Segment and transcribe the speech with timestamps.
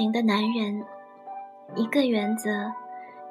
[0.00, 0.82] 型的男人，
[1.76, 2.72] 一个原则：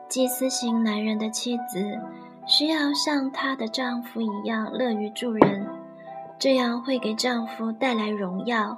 [0.07, 1.99] 祭司型男人的妻子
[2.45, 5.67] 需要像她的丈夫一样乐于助人，
[6.37, 8.77] 这样会给丈夫带来荣耀。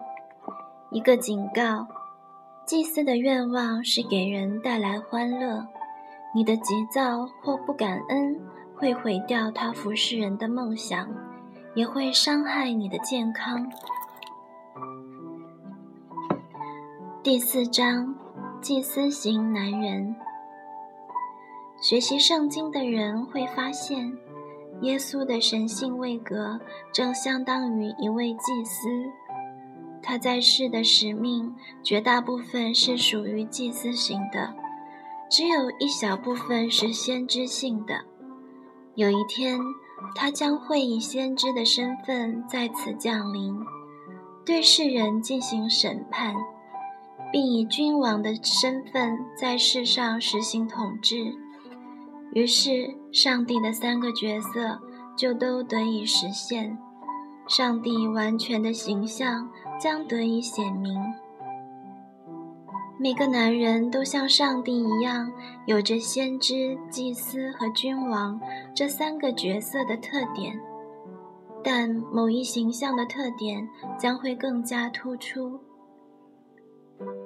[0.90, 1.86] 一个警告：
[2.66, 5.68] 祭司的愿望是给人带来欢乐，
[6.34, 8.40] 你的急躁或不感恩
[8.78, 11.10] 会毁掉他服侍人的梦想，
[11.76, 13.70] 也会伤害你的健康。
[17.24, 18.16] 第四章，
[18.64, 20.16] 祭司型男人。
[21.80, 24.18] 学习圣经的人会发现，
[24.82, 26.60] 耶稣的神性位格
[26.92, 28.90] 正相当于一位祭司。
[30.02, 34.56] 他在世的使命绝大部分是属于祭司型的，
[35.30, 38.04] 只有一小部分是先知性的。
[38.96, 39.60] 有一天，
[40.16, 43.56] 他将会以先知的身份在此降临，
[44.44, 46.34] 对世人进行审判。
[47.32, 51.34] 并以君王的身份在世上实行统治，
[52.34, 54.80] 于是上帝的三个角色
[55.16, 56.78] 就都得以实现，
[57.48, 61.00] 上帝完全的形象将得以显明。
[63.00, 65.32] 每个男人都像上帝一样，
[65.66, 68.40] 有着先知、祭司和君王
[68.76, 70.60] 这三个角色的特点，
[71.64, 75.60] 但某一形象的特点将会更加突出。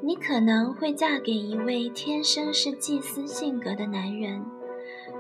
[0.01, 4.45] 你可能会嫁给一位天生是祭司性格的男人，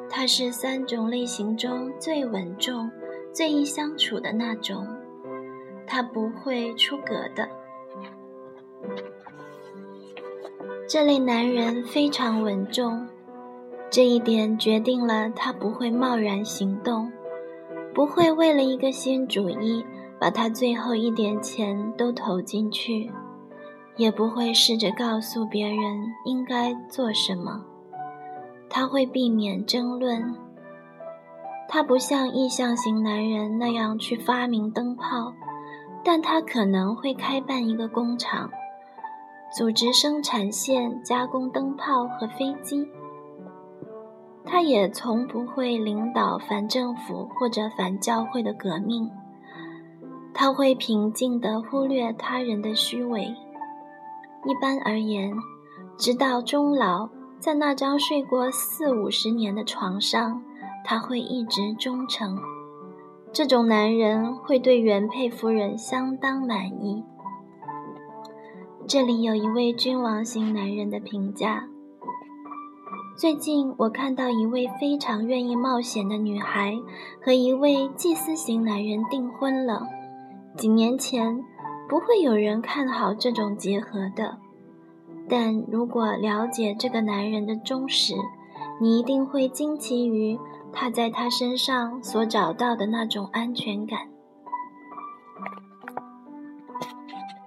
[0.09, 2.89] 他是三种类型中最稳重、
[3.33, 4.87] 最易相处的那种，
[5.87, 7.49] 他不会出格的。
[10.87, 13.07] 这类男人非常稳重，
[13.89, 17.11] 这一点决定了他不会贸然行动，
[17.91, 19.83] 不会为了一个新主意
[20.19, 23.11] 把他最后一点钱都投进去。
[23.97, 27.63] 也不会试着告诉别人应该做什么。
[28.69, 30.35] 他会避免争论。
[31.67, 35.33] 他不像意向型男人那样去发明灯泡，
[36.03, 38.49] 但他可能会开办一个工厂，
[39.57, 42.87] 组织生产线加工灯泡和飞机。
[44.43, 49.09] 他也从不会领导反政府或者反教会的革命。
[50.33, 53.33] 他会平静地忽略他人的虚伪。
[54.45, 55.35] 一般而言，
[55.97, 60.43] 直到终老，在那张睡过四五十年的床上，
[60.83, 62.37] 他会一直忠诚。
[63.33, 67.03] 这种男人会对原配夫人相当满意。
[68.87, 71.67] 这里有一位君王型男人的评价：
[73.17, 76.77] 最近我看到一位非常愿意冒险的女孩
[77.19, 79.87] 和一位祭司型男人订婚了。
[80.55, 81.43] 几年前。
[81.87, 84.37] 不会有人看好这种结合的，
[85.29, 88.15] 但如果了解这个男人的忠实，
[88.81, 90.39] 你一定会惊奇于
[90.73, 94.07] 他在他身上所找到的那种安全感。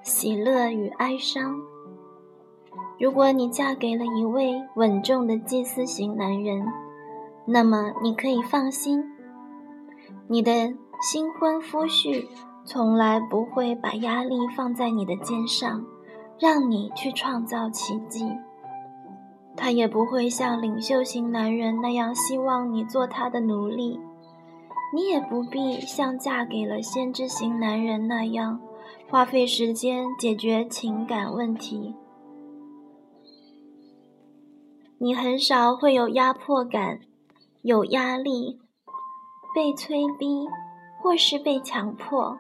[0.02, 1.60] 喜乐与哀伤。
[2.98, 6.66] 如果你嫁给了一位稳重的祭司型男人，
[7.44, 9.04] 那么你可以放心，
[10.26, 12.26] 你的新婚夫婿。
[12.70, 15.82] 从来不会把压力放在你的肩上，
[16.38, 18.30] 让你去创造奇迹。
[19.56, 23.98] 他也不会像领袖型男人那样希望你做他的奴隶。
[24.94, 28.60] 你也不必像嫁给了先知型男人那样，
[29.08, 31.94] 花费时间解决情感问题。
[34.98, 37.00] 你很少会有压迫感，
[37.62, 38.60] 有压力，
[39.54, 40.46] 被催逼，
[41.00, 42.36] 或是被强迫。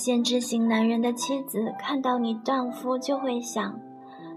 [0.00, 3.80] 先知型男人的妻子看到你丈夫，就会想：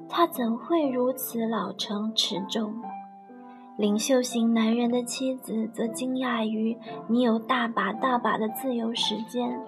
[0.10, 2.74] 他怎会如此老成持重？
[3.78, 6.76] 领袖型男人的妻子则惊讶于
[7.08, 9.64] 你有大把大把的自由时间。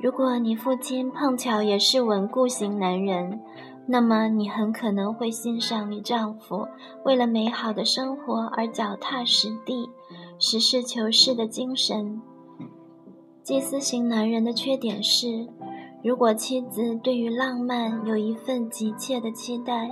[0.00, 3.42] 如果你父亲碰巧也是稳固型男人，
[3.84, 6.66] 那么你很可能会欣赏你丈夫
[7.04, 9.90] 为了美好的生活而脚踏实地、
[10.38, 12.22] 实事求是的精神。
[13.42, 15.48] 祭司型男人的缺点是，
[16.04, 19.90] 如果妻子对于浪漫有一份急切的期待，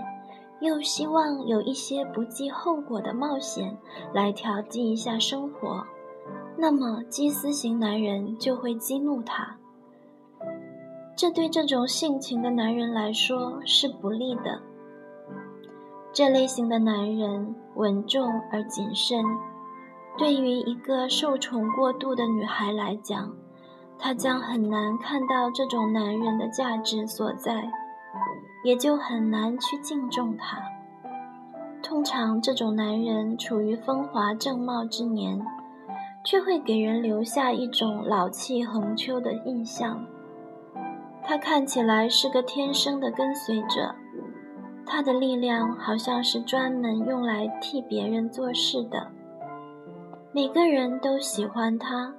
[0.61, 3.77] 又希望有一些不计后果的冒险
[4.15, 5.85] 来调剂一下生活，
[6.57, 9.57] 那么祭司型男人就会激怒他。
[11.17, 14.63] 这对这种性情的男人来说是不利的。
[16.13, 19.25] 这类型的男人稳重而谨慎。
[20.19, 23.33] 对于一个受宠过度的女孩来讲，
[23.99, 27.71] 她将很难看到这种男人的价值所在。
[28.63, 30.59] 也就很难去敬重他。
[31.83, 35.41] 通常，这种男人处于风华正茂之年，
[36.27, 40.05] 却会给人留下一种老气横秋的印象。
[41.25, 43.95] 他看起来是个天生的跟随者，
[44.85, 49.11] 他的力量好像是专门用来替别人做事的。
[50.33, 52.15] 每个人都喜欢他，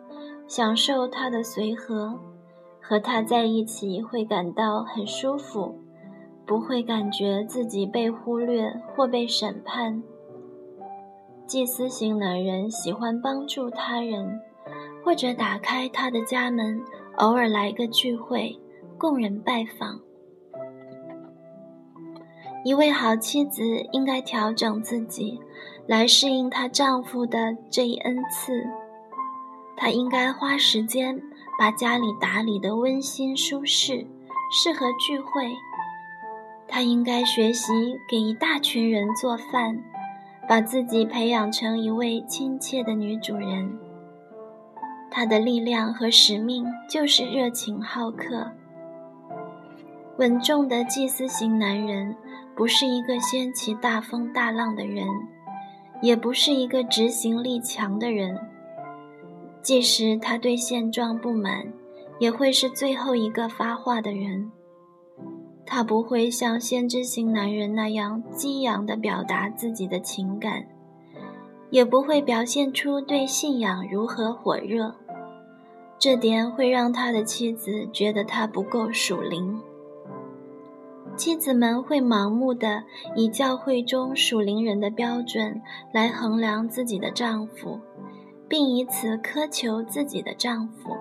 [0.45, 2.19] 享受他的随和，
[2.81, 5.77] 和他在一起会感到很舒服。
[6.45, 10.03] 不会感觉自己被忽略或被审判。
[11.47, 14.41] 祭司型男人喜欢帮助他人，
[15.01, 16.81] 或者打开他的家门，
[17.15, 18.59] 偶尔来个聚会，
[18.97, 20.01] 供人拜访。
[22.65, 23.63] 一位好妻子
[23.93, 25.39] 应该调整自己，
[25.91, 28.65] 来适应她丈夫的这一恩赐。
[29.75, 31.21] 她应该花时间
[31.59, 34.07] 把家里打理得温馨舒适，
[34.53, 35.51] 适合聚会。
[36.65, 37.73] 她应该学习
[38.09, 39.83] 给一大群人做饭，
[40.47, 43.77] 把自己培养成一位亲切的女主人。
[45.09, 48.49] 她的力量和使命就是热情好客。
[50.17, 52.15] 稳重的祭司型男人
[52.55, 55.05] 不是一个掀起大风大浪的人，
[56.01, 58.39] 也不是一个执行力强的人。
[59.62, 61.71] 即使他对现状不满，
[62.19, 64.51] 也会是最后一个发话的人。
[65.65, 70.65] 他不会像先知型男人那样激昂地表达自己的情感，
[71.69, 74.94] 也不会表现出对信仰如何火热。
[76.00, 79.62] 这点会让他的妻子觉得他不够属灵。
[81.21, 82.83] 妻子们会盲目地
[83.15, 85.62] 以教会中属灵人的标准
[85.94, 87.79] 来衡量自己的丈夫，
[88.50, 90.97] 并以此苛求自己的丈夫。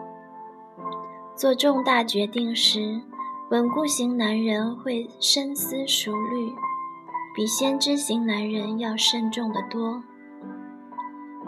[1.34, 3.00] 做重大决定时。
[3.50, 6.52] 稳固型男人会深思熟虑，
[7.34, 10.02] 比先知型男人要慎重得多。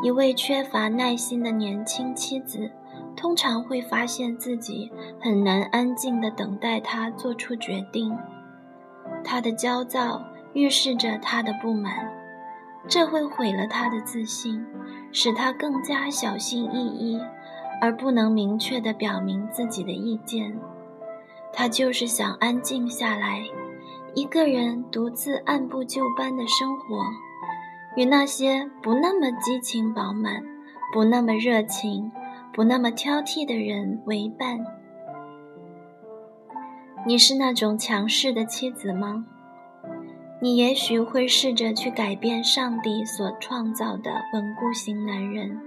[0.03, 2.71] 一位缺乏耐心的年轻妻子，
[3.15, 4.91] 通常会发现自己
[5.21, 8.17] 很难安静地等待他做出决定。
[9.25, 10.23] 他的焦躁
[10.53, 12.11] 预示着他的不满，
[12.89, 14.65] 这会毁了他的自信，
[15.13, 17.21] 使他更加小心翼翼，
[17.81, 20.57] 而不能明确地表明自己的意见。
[21.53, 23.43] 他就是想安静下来，
[24.15, 27.03] 一个人独自按部就班的生活，
[27.97, 30.43] 与那些不那么激情饱满、
[30.93, 32.11] 不那么热情、
[32.53, 34.59] 不那么挑剔的人为伴。
[37.05, 39.27] 你是那种强势的妻子吗？
[40.41, 45.61] 你也许会试着去改变上帝所创造的稳固型男人，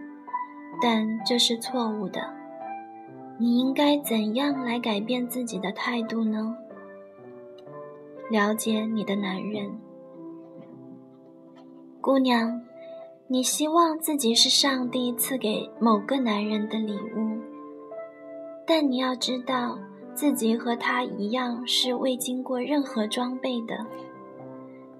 [0.81, 2.21] 但这是错误的。
[3.37, 6.55] 你应该怎样来改变自己的态度呢？
[8.31, 9.77] 了解你的男人，
[11.99, 12.61] 姑娘，
[13.27, 17.39] 你希望自己是上帝赐给某个男人的礼物，
[18.65, 19.77] 但你要知道
[20.15, 23.85] 自己和他一样是未经过任何装备的，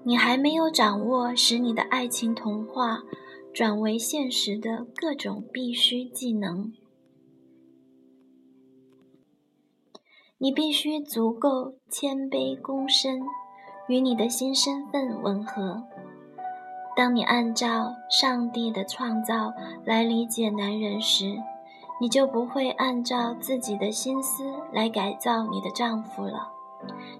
[0.04, 3.02] 你还没有掌握使你的爱情童话
[3.54, 6.70] 转为现实的各种必须技能。
[10.38, 13.22] 你必须足够谦卑躬身，
[13.88, 15.82] 与你的新身份吻合。
[16.94, 19.54] 当你按照上帝的创造
[19.84, 21.38] 来理解男人时，
[22.00, 26.50] 你就不会按照自己的心思来改造你的丈夫了，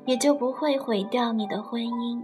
[0.05, 2.23] 也就不会毁掉你的婚姻。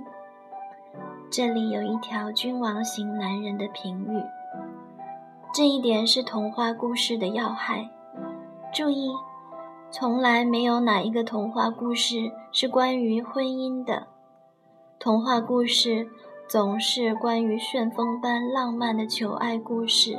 [1.31, 4.23] 这里有一条君王型男人的评语，
[5.55, 7.91] 这一点是童话故事的要害。
[8.73, 9.11] 注意。
[9.95, 14.07] 从来没有哪一个童话故事是关于婚姻的。
[14.99, 16.09] 童话故事
[16.49, 20.19] 总是关于旋风般浪漫的求爱故事。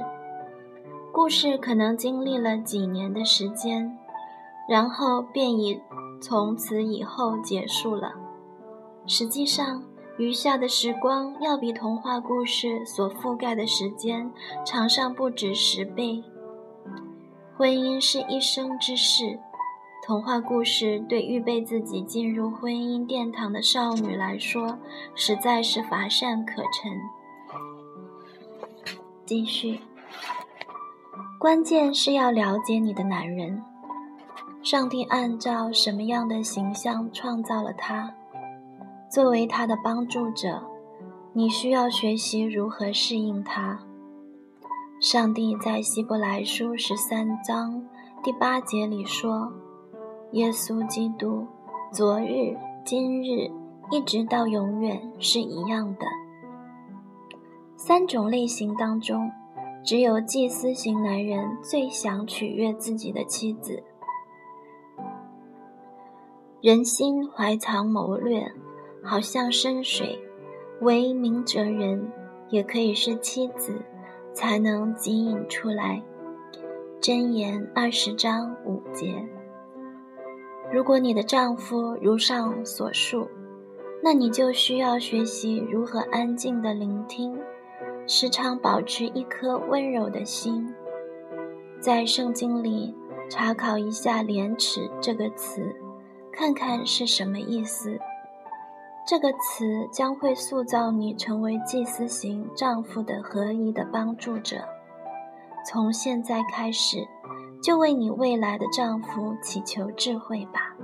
[1.14, 3.96] 故事可能经历了几年的时间，
[4.68, 5.80] 然后便已
[6.20, 8.14] 从此以后结束了。
[9.06, 9.84] 实际上，
[10.18, 14.32] 余下的时光要比童话故事所覆盖的时间
[14.66, 16.24] 长上不止十倍。
[17.56, 19.40] 婚姻是一生之事。
[20.04, 24.80] 童话故事对预备自己进入婚姻殿堂的少女来说，
[25.14, 26.92] 实在是乏善可陈。
[29.28, 29.80] 继续，
[31.44, 33.62] 关键是要了解你的男人。
[34.62, 38.14] 上帝按照什么样的形象创造了他？
[39.10, 40.64] 作为他的帮助者，
[41.34, 43.78] 你需要学习如何适应他。
[45.02, 47.84] 上帝在希伯来书十三章
[48.24, 49.52] 第八节里说。
[50.32, 51.46] 耶稣基督，
[51.92, 53.52] 昨日、今日，
[53.92, 56.06] 一直到永远是一样的。
[57.76, 59.30] 三种类型当中，
[59.84, 63.84] 只有祭司型男人最想取悦自己的妻子。
[66.62, 68.50] 人心怀藏谋略，
[69.04, 70.18] 好像深水，
[70.80, 72.10] 唯明哲人，
[72.50, 73.82] 也可以是妻子，
[74.34, 76.02] 才能汲引出来。
[77.02, 79.14] 箴言二十章五节。
[80.72, 83.28] 如果你的丈夫如上所述，
[84.02, 87.38] 那你就需要学习如何安静的聆听，
[88.08, 90.74] 时常保持一颗温柔的心。
[91.80, 92.96] 在圣经里
[93.30, 95.76] 查考一下“廉耻”这个词。
[96.36, 98.00] 看看是什么意思？
[99.06, 104.68] 这个词将会塑造你成为祭司型丈夫的合一的帮助者。
[105.64, 107.08] 从现在开始，
[107.62, 110.76] 就为你未来的丈夫祈求智慧吧。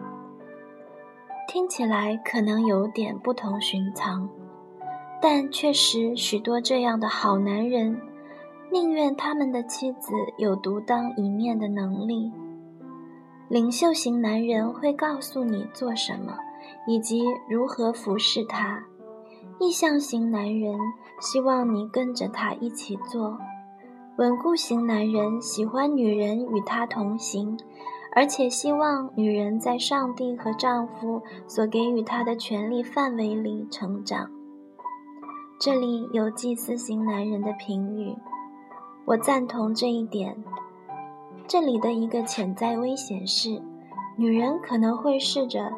[1.47, 4.29] 听起来可能有点不同寻常，
[5.21, 7.99] 但确实许多这样的好男人，
[8.71, 12.31] 宁愿他们的妻子有独当一面的能力。
[13.49, 16.37] 领袖型男人会告诉你做什么，
[16.87, 18.83] 以及如何服侍他；
[19.59, 20.77] 意向型男人
[21.19, 23.37] 希望你跟着他一起做；
[24.17, 27.57] 稳固型男人喜欢女人与他同行，
[28.15, 34.29] 而且希望女人在上帝和丈夫所给予她的权利范围里成长。
[35.59, 38.15] 这里有祭司型男人的评语，
[39.03, 40.41] 我赞同这一点。
[41.49, 43.61] 这里的一个潜在危险是，
[44.15, 45.73] 女人可能会试着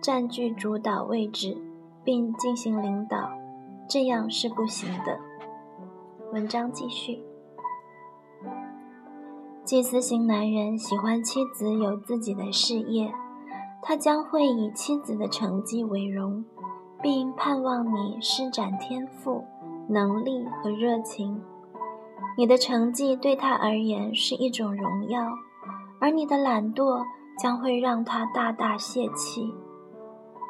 [0.00, 1.54] 占据主导位置，
[2.02, 3.30] 并进行领导，
[3.86, 5.20] 这样是不行的。
[6.32, 7.22] 文章继续。
[9.66, 13.12] 祭司型男人喜欢妻子有自己的事业，
[13.82, 16.42] 他将会以妻子的成绩为荣，
[17.02, 19.44] 并盼望你施展天赋、
[19.88, 21.40] 能力和热情。
[22.36, 25.20] 你的成绩对他而言是一种荣耀，
[26.00, 27.02] 而你的懒惰
[27.38, 29.52] 将会让他大大泄气。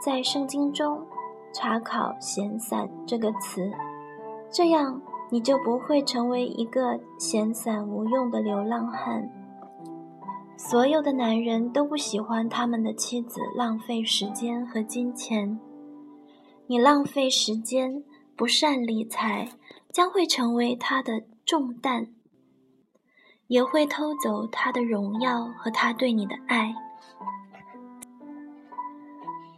[0.04, 1.07] 在圣经中
[1.52, 3.71] 查考“闲散”这个词，
[4.50, 9.30] 这样你就不会成为一个闲散无用的流浪汉。
[10.57, 15.59] 所有的男人都不喜欢他们的妻子浪费时间和金钱。
[16.71, 18.05] 你浪费时间、
[18.37, 19.49] 不善理财，
[19.93, 21.25] 将会成为他的。
[21.45, 22.07] 重担
[23.49, 26.73] 也会偷走他的荣耀和他对你的爱。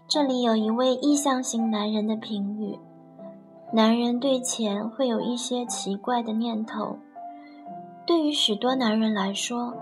[0.09, 2.79] 这里有一位意向型男人的评语：
[3.75, 6.99] 男人对钱会有一些奇怪的念头。
[8.07, 9.75] 对于许多男人来说，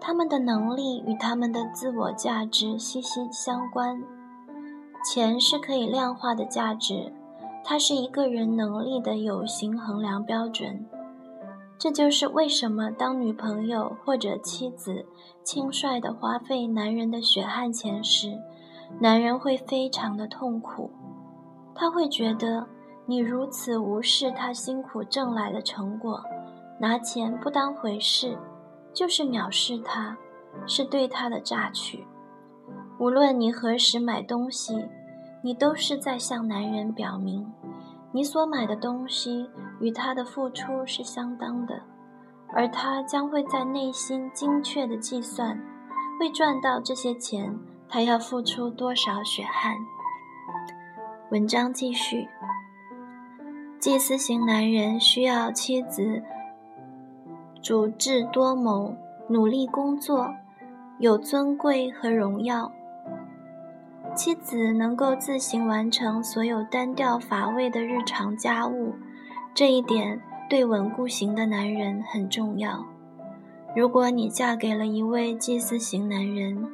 [0.00, 4.00] 他们的能力与他们的自我价值息息相关。
[5.06, 7.12] 钱是可以量化的价值，
[7.62, 10.84] 它是一个人能力的有形衡量标准。
[11.78, 15.06] 这就是为什么，当女朋友或者妻子
[15.44, 18.36] 轻率地花费男人的血汗钱时，
[18.98, 20.90] 男人会非常的痛苦。
[21.72, 22.66] 他会觉得
[23.06, 26.20] 你如此无视他辛苦挣来的成果，
[26.80, 28.36] 拿钱不当回事，
[28.92, 30.18] 就是藐视他，
[30.66, 32.04] 是对他的榨取。
[32.98, 34.88] 无论你何时买东西，
[35.46, 37.46] 你都是在向男人表明。
[38.10, 39.48] 你所买的东西
[39.78, 41.80] 与他的付出是相当的，
[42.48, 45.56] 而他将会在内心精确的计算，
[46.18, 47.56] 为赚到这些钱，
[47.88, 49.76] 他要付出多少血汗。
[51.30, 52.26] 文章继续。
[53.78, 56.24] 祭司型男人需要妻子
[57.62, 58.96] 足智多谋、
[59.28, 60.28] 努力工作、
[60.98, 62.72] 有尊贵和荣耀。
[64.16, 68.94] 妻子能够自行完成所有单调乏味的日常家务，
[69.54, 70.18] 这一点
[70.48, 72.86] 对稳固型的男人很重要。
[73.76, 76.66] 如果你嫁给了一位祭司型男人，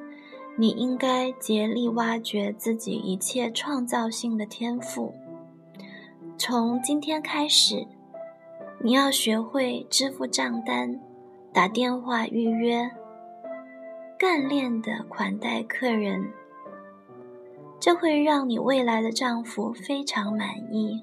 [0.57, 5.13] 你应该竭力挖掘自己一切创造性的天赋。
[6.39, 7.85] 从今天开始，
[8.79, 11.01] 你要学会支付账单、
[11.53, 12.89] 打电话预约、
[14.17, 16.31] 干练的款待客人。
[17.85, 21.03] 这会让你未来的丈夫非常满意。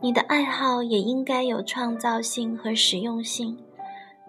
[0.00, 3.58] 你的爱好也应该有创造性和实用性，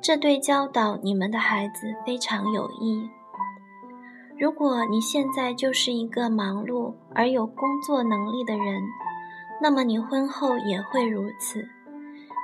[0.01, 3.07] 这对教导你们的孩子非常有益。
[4.35, 8.81] 如果你现在就是一个忙碌而有工作能力的人，
[9.61, 11.63] 那么你婚后也会如此。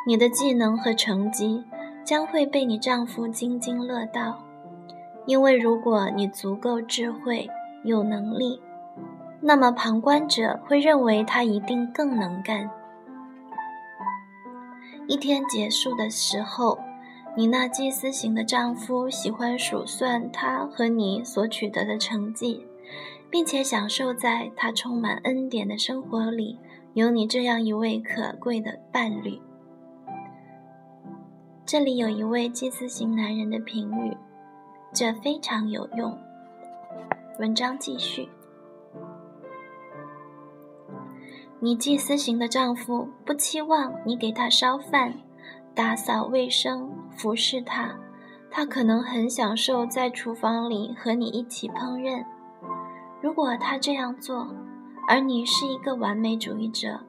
[0.06, 1.64] 你的技能和成绩
[2.04, 4.38] 将会被你丈夫津津乐道，
[5.26, 7.50] 因为如果你足够智慧、
[7.84, 8.62] 有能力。
[9.46, 12.70] 那么旁观者会认为他一定更能干。
[15.06, 16.80] 一天结束的时候，
[17.36, 22.66] 你那祭司型的丈夫喜欢数算他和你所取得的成绩，
[23.30, 26.58] 并且享受在他充满恩典的生活里
[26.94, 29.42] 有你这样一位可贵的伴侣。
[31.66, 34.16] 这里有一位祭司型男人的评语，
[34.94, 36.18] 这非常有用。
[37.40, 38.30] 文章继续。
[41.63, 45.13] 你祭司型的丈夫不期望你给他烧饭、
[45.74, 47.96] 打扫卫生、服侍他，
[48.51, 52.25] 他可能很享受在厨房里和你一起烹饪。
[53.22, 54.53] 如果他这样做，
[55.08, 57.00] 而你是一个完美主义者，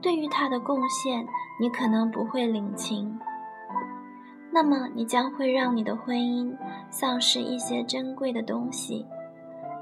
[0.00, 1.26] 对于他的贡献
[1.60, 3.18] 你可能不会领情，
[4.52, 6.56] 那么你将会让你的婚姻
[6.88, 9.04] 丧失一些珍贵的东西。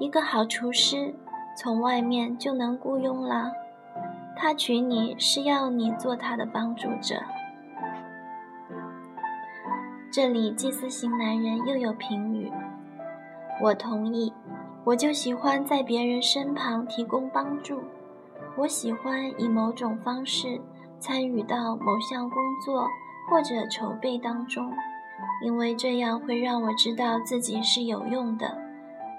[0.00, 1.14] 一个好厨师
[1.54, 3.52] 从外面就能雇佣了。
[4.36, 7.16] 他娶你是要你做他的帮助者。
[10.12, 12.52] 这里祭司型男人又有评语，
[13.62, 14.32] 我同意，
[14.84, 17.82] 我就喜欢在别人身旁提供帮助，
[18.56, 20.60] 我喜欢以某种方式
[20.98, 22.86] 参与到某项工作
[23.28, 24.72] 或者筹备当中，
[25.42, 28.56] 因为这样会让我知道自己是有用的，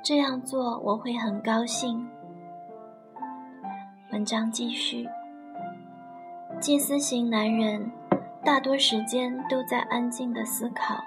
[0.03, 2.07] 这样做我会很高兴。
[4.11, 5.05] 文章继续。
[6.61, 7.91] 祭司型男人
[8.43, 11.03] 大多时间都在安静的思考，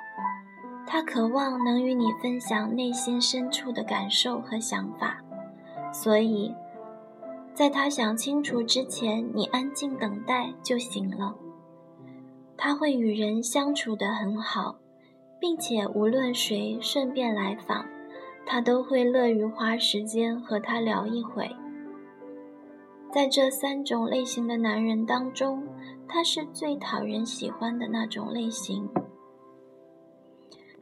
[0.87, 5.19] 他渴望能与你分享内心深处的感受和想法，
[5.92, 6.54] 所以，
[7.54, 11.34] 在他想清楚之前，你安静等待就行了。
[12.58, 14.76] 他会与人相处得很好，
[15.41, 17.86] 并且无论谁顺便来访，
[18.45, 21.50] 他都会乐于花时间和他聊一会。
[23.12, 25.66] 在这三种类型的男人当中，
[26.08, 28.88] 他是最讨人喜欢的那种类型。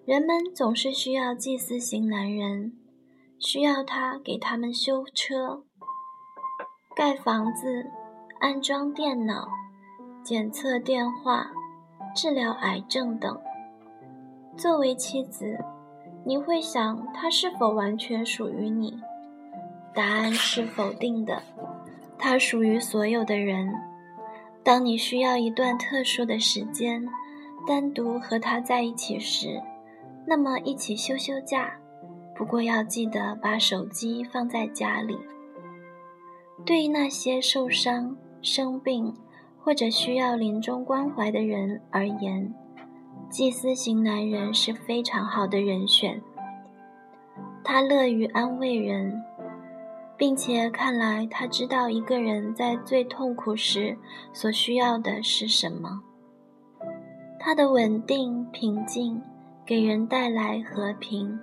[0.04, 2.72] 人们总是需要祭司型男人，
[3.38, 5.62] 需要他给他们修车、
[6.94, 7.86] 盖房子、
[8.40, 9.48] 安装电脑、
[10.22, 11.50] 检测电话、
[12.14, 13.40] 治疗癌症等。
[14.56, 15.58] 作为妻子，
[16.26, 19.00] 你会想他是否完全属于你？
[19.94, 21.42] 答案是否定的。
[22.18, 23.72] 它属于所有的人。
[24.64, 27.07] 当你需要一段特殊的时间，
[27.66, 29.62] 单独和他在一起时，
[30.26, 31.72] 那么一起休休假。
[32.35, 35.18] 不过要记得把手机放在家里。
[36.66, 39.14] 对于那些受伤、生病
[39.59, 42.52] 或者需要临终关怀的人而言，
[43.31, 46.20] 祭司型男人是非常好的人选。
[47.64, 49.22] 他乐于安慰人。
[50.18, 53.96] 并且看来，他知道一个人在最痛苦时
[54.33, 56.02] 所需要的是什么。
[57.38, 59.22] 他的稳定、平静
[59.64, 61.38] 给人带来和平。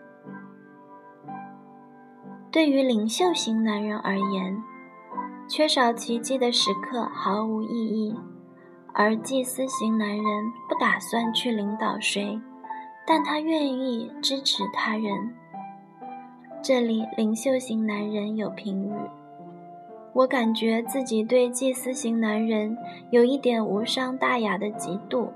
[2.52, 4.62] 对于领袖型男人而言，
[5.48, 8.14] 缺少奇迹的时刻毫无意义，
[8.94, 10.26] 而祭司型男人
[10.68, 12.38] 不打算去领导谁，
[13.08, 15.34] 但他愿意支持他人。
[16.68, 18.92] 这里领袖型男人有评语，
[20.14, 22.76] 我感觉自己对祭司型男人
[23.12, 25.28] 有一点无伤大雅的嫉妒。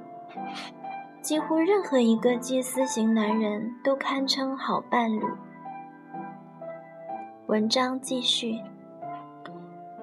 [1.22, 5.22] 几乎任何一个祭司型男人都堪称好伴侣。
[7.46, 8.60] 文章继续，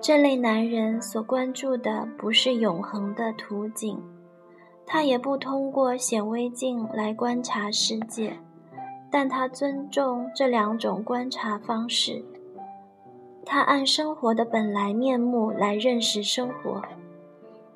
[0.00, 4.00] 这类男人所关注的不是永恒的图景，
[4.86, 8.38] 他也不通过显微镜来观察世界。
[9.10, 12.24] 但他尊重这两种观察方式。
[13.44, 16.82] 他按生活的本来面目来认识生活。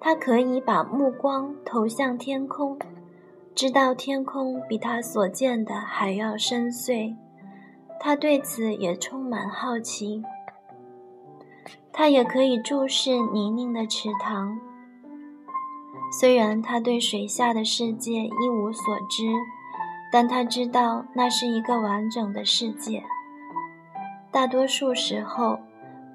[0.00, 2.78] 他可以把目光投向天空，
[3.54, 7.14] 知道天空比他所见的还要深邃。
[8.00, 10.22] 他对此也充满好奇。
[11.92, 14.58] 他也可以注视泥泞的池塘，
[16.18, 19.26] 虽然他对水下的世界一无所知。
[20.12, 23.02] 但他知道那是一个完整的世界。
[24.32, 25.58] 大多数时候，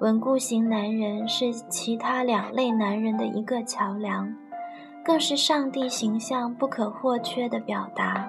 [0.00, 4.34] 稳固型男人是其他两类男人的一个桥梁，
[5.04, 8.28] 更是上帝形象不可或缺的表达。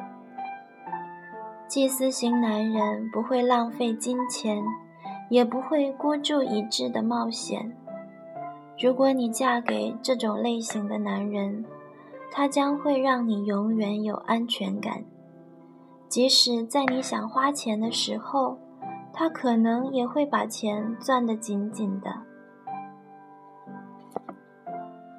[1.67, 4.63] 祭司型男人不会浪费金钱，
[5.29, 7.73] 也不会孤注一掷的冒险。
[8.79, 11.65] 如果你嫁给这种类型的男人，
[12.31, 15.03] 他将会让你永远有安全感。
[16.07, 18.57] 即使在你想花钱的时候，
[19.13, 22.09] 他可能也会把钱攥得紧紧的。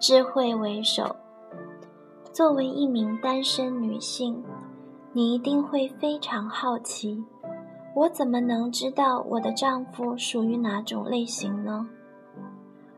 [0.00, 1.16] 智慧为首。
[2.32, 4.44] 作为一名单身女性，
[5.12, 7.24] 你一定会非常好奇：
[7.94, 11.88] 我怎么能知道我的丈夫属于哪种类型呢？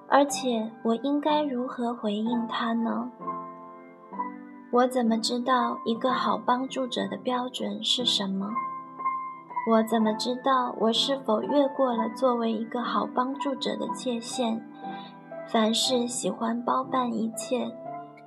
[0.08, 3.10] 而且我应该如何回应他呢？
[4.72, 8.50] 我怎么知道一个好帮助者的标准是什么？
[9.68, 14.64] 我怎么知道我是否越过了作为一个好帮助者的界限？
[15.48, 17.72] 凡事喜欢包办一切，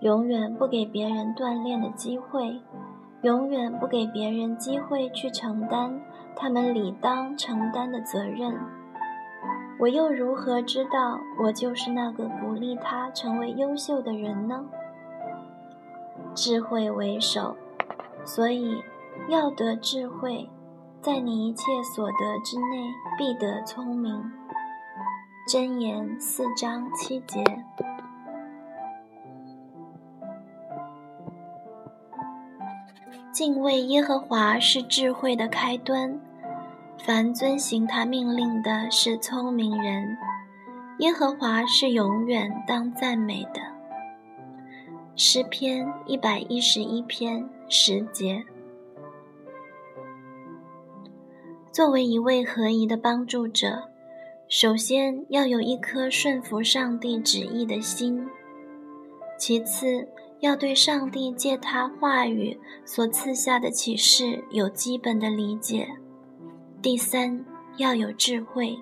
[0.02, 2.60] 永远不给别人锻炼的机会，
[3.22, 6.02] 永远不给别人机会去承担
[6.36, 8.60] 他们理当承担的责任。
[9.80, 14.66] 我又如何知道我就是那个鼓励他成为优秀的人呢？
[16.36, 17.56] 智慧为首，
[18.26, 18.84] 所以
[19.28, 20.50] 要得智慧，
[21.02, 21.64] 在你一切
[21.96, 24.32] 所得之内必得聪明。
[25.48, 27.44] 箴言四章七节，
[33.32, 36.20] 敬畏耶和华是智慧的开端。
[37.06, 40.18] 凡遵行他命令的是聪明人。
[41.00, 43.73] 耶和华是永远当赞美的。
[45.16, 48.44] 诗篇一百一十一篇十节。
[51.72, 53.90] 作为一位合宜的帮助者。
[54.50, 58.28] 首先要有一颗顺服上帝旨意的心，
[59.40, 60.08] 其次
[60.42, 65.88] 要对上帝借他话语所赐下的启示有基本的理解，
[66.82, 67.44] 第三
[67.78, 68.78] 要有智慧。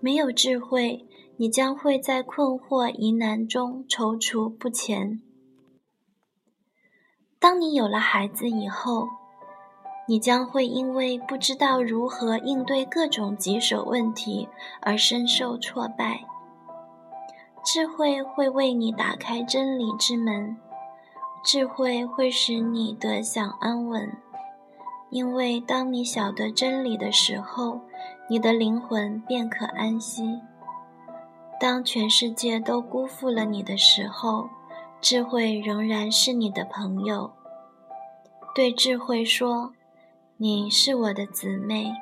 [0.00, 1.04] 没有智慧，
[1.36, 5.20] 你将会在困惑疑难中踌躇不前。
[7.40, 9.08] 当你有了孩子以后，
[10.06, 14.46] 你将会因为不知道如何应对各种棘手问题
[14.82, 16.20] 而深受挫败。
[17.64, 20.54] 智慧会为你打开真理之门，
[21.42, 24.12] 智慧会使你得享安稳，
[25.08, 27.80] 因为当你晓得真理的时候，
[28.28, 30.38] 你的灵魂便可安息。
[31.58, 34.50] 当全世界都辜负了你的时候，
[35.00, 37.32] 智慧仍然是你的朋友。
[38.54, 39.72] 对智慧说。
[40.42, 41.92] 你是我的姊妹，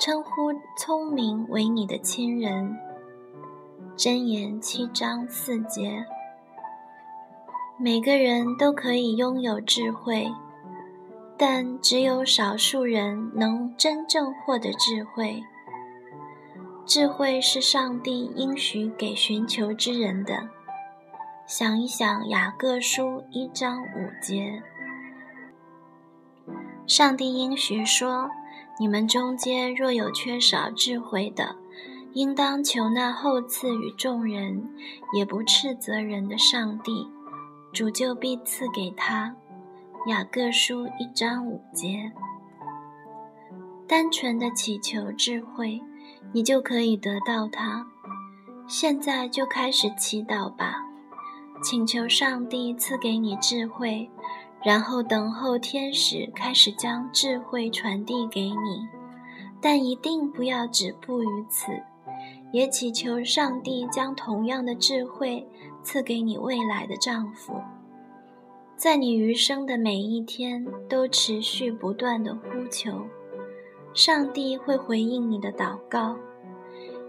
[0.00, 0.30] 称呼
[0.78, 2.78] 聪明为你的亲人。
[3.94, 6.06] 箴言七章四节。
[7.78, 10.32] 每个人都可以拥有智慧，
[11.36, 15.44] 但只有少数人能真正获得智慧。
[16.86, 20.48] 智慧是上帝应许给寻求之人的。
[21.46, 24.62] 想一想雅各书一章五节。
[26.86, 28.30] 上帝应许说
[28.78, 31.56] ：“你们中间若有缺少智慧的，
[32.12, 34.70] 应当求那后赐予众人，
[35.16, 37.10] 也不斥责人的上帝，
[37.72, 39.34] 主就必赐给他。”
[40.06, 42.12] 雅各书一章五节。
[43.86, 45.82] 单纯的祈求智慧，
[46.32, 47.86] 你就可以得到它。
[48.66, 50.82] 现在就开始祈祷吧，
[51.62, 54.10] 请求上帝赐给你智慧。
[54.64, 58.86] 然后等候天使开始将智慧传递给你，
[59.60, 61.72] 但一定不要止步于此，
[62.52, 65.44] 也祈求上帝将同样的智慧
[65.82, 67.60] 赐给你未来的丈夫，
[68.76, 73.04] 在你余生的每一天都持续不断的呼求，
[73.92, 76.16] 上帝会回应你的祷告，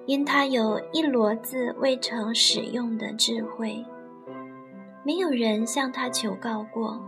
[0.07, 3.85] 因他有一骡子未曾使用的智慧，
[5.03, 7.01] 没有人向他求告过。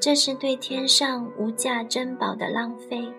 [0.00, 3.12] 这是对天上无价珍宝的浪费，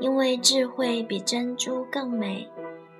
[0.00, 2.50] 因为智慧比珍珠更美，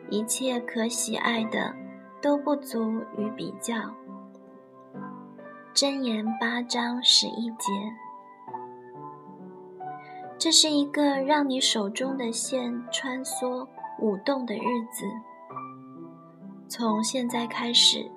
[0.08, 1.74] 一切可喜爱的
[2.22, 3.74] 都不足与比较。
[5.74, 7.72] 真言八章十一节，
[10.38, 13.66] 这是一个让你手中的线穿梭
[13.98, 14.60] 舞动的日
[14.92, 15.04] 子。
[16.70, 18.10] 从现在开始。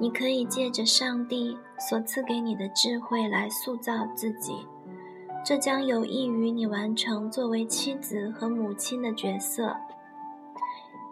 [0.00, 4.64] 你可以借着上帝所赐给你的智慧来塑造自己，
[5.44, 9.76] 这将有益于你完成作为妻子和母亲的角色。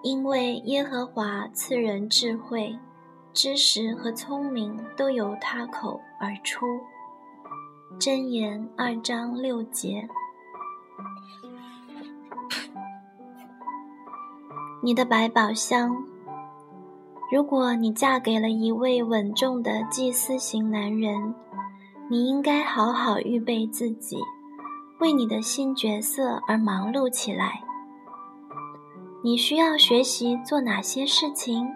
[0.05, 2.79] 因为耶和华赐人智慧、
[3.33, 6.65] 知识和聪明，都由他口而出。
[7.99, 10.09] 箴言二章六节。
[14.81, 16.07] 你的百宝箱。
[17.31, 21.35] 如果你嫁给了一位稳重的祭司型男人，
[22.09, 24.17] 你应该好好预备自己，
[25.01, 27.61] 为你的新角色而忙碌起来。
[29.25, 31.69] 你需要学习做哪些事情？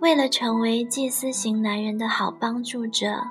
[0.00, 3.24] 为了成为祭司型男人的好帮助者，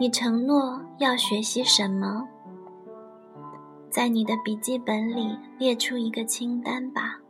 [0.00, 2.26] 你承诺要学习什么？
[3.88, 7.20] 在你的笔记本里列出一个清单吧。